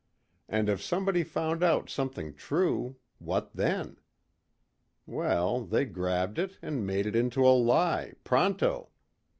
And 0.49 0.67
if 0.67 0.81
somebody 0.81 1.23
found 1.23 1.61
out 1.61 1.87
something 1.87 2.33
true, 2.33 2.95
what 3.19 3.51
then? 3.53 3.99
Well, 5.05 5.63
they 5.63 5.85
grabbed 5.85 6.39
it 6.39 6.57
and 6.59 6.87
made 6.87 7.05
it 7.05 7.15
into 7.15 7.45
a 7.47 7.53
lie, 7.55 8.13
pronto! 8.23 8.89